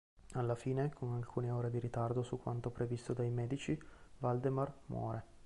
[0.31, 3.79] Alla fine, con alcune ore di ritardo su quanto previsto dai medici,
[4.17, 5.23] Valdemar muore.